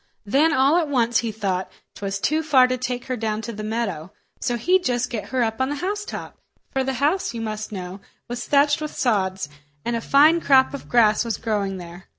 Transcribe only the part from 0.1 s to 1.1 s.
Then all at